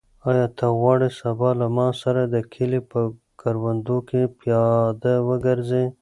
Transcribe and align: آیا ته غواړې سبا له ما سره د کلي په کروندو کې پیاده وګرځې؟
آیا 0.29 0.45
ته 0.57 0.65
غواړې 0.79 1.09
سبا 1.21 1.49
له 1.61 1.67
ما 1.75 1.87
سره 2.01 2.21
د 2.25 2.35
کلي 2.53 2.79
په 2.91 2.99
کروندو 3.41 3.97
کې 4.09 4.21
پیاده 4.39 5.15
وګرځې؟ 5.27 5.83